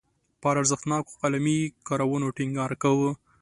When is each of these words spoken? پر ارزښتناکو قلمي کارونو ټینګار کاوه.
پر 0.41 0.53
ارزښتناکو 0.61 1.13
قلمي 1.21 1.59
کارونو 1.87 2.27
ټینګار 2.37 2.71
کاوه. 2.81 3.11